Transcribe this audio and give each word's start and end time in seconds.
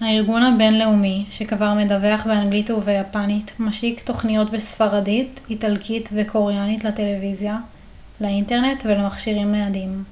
הארגון 0.00 0.42
הבינלאומי 0.42 1.26
שכבר 1.30 1.74
מדווח 1.74 2.26
באנגלית 2.26 2.70
וביפנית 2.70 3.60
משיק 3.60 4.02
תוכניות 4.02 4.50
בספרדית 4.50 5.40
איטלקית 5.50 6.08
וקוריאנית 6.12 6.84
לטלוויזיה 6.84 7.58
לאינטרנט 8.20 8.82
ולמכשירים 8.86 9.52
ניידים 9.52 10.04